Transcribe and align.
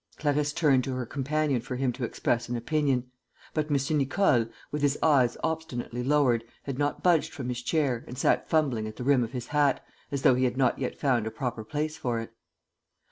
Clarisse 0.17 0.51
turned 0.53 0.83
to 0.85 0.95
her 0.95 1.05
companion 1.05 1.61
for 1.61 1.75
him 1.75 1.93
to 1.93 2.03
express 2.03 2.49
an 2.49 2.55
opinion. 2.55 3.11
But 3.53 3.69
M. 3.69 3.97
Nicole, 3.99 4.47
with 4.71 4.81
his 4.81 4.97
eyes 5.03 5.37
obstinately 5.43 6.03
lowered, 6.03 6.43
had 6.63 6.79
not 6.79 7.03
budged 7.03 7.31
from 7.31 7.49
his 7.49 7.61
chair 7.61 8.03
and 8.07 8.17
sat 8.17 8.49
fumbling 8.49 8.87
at 8.87 8.95
the 8.95 9.03
rim 9.03 9.23
of 9.23 9.33
his 9.33 9.49
hat, 9.49 9.85
as 10.11 10.23
though 10.23 10.33
he 10.33 10.45
had 10.45 10.57
not 10.57 10.79
yet 10.79 10.97
found 10.99 11.27
a 11.27 11.29
proper 11.29 11.63
place 11.63 11.97
for 11.97 12.19
it. 12.19 12.33